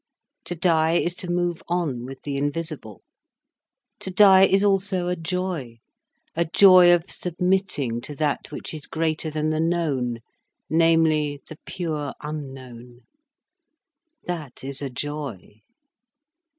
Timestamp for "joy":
5.15-5.77, 6.43-6.91, 14.89-15.61